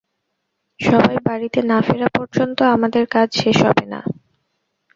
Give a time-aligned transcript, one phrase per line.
[0.79, 3.99] সবাই বাড়িতে না ফেরা পর্যন্ত আমাদের কাজ শেষ হবে না।